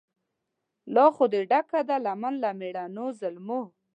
لا 0.93 1.05
خو 1.15 1.23
دي 1.31 1.41
ډکه 1.49 1.79
ده 1.89 1.95
لمن 2.05 2.33
له 2.43 2.49
مېړنو 2.59 3.05
زامنو 3.19 3.59